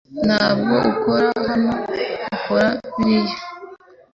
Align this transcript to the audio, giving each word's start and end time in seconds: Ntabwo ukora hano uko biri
Ntabwo 0.27 0.75
ukora 0.91 1.29
hano 1.47 1.73
uko 2.35 2.55
biri 2.95 3.35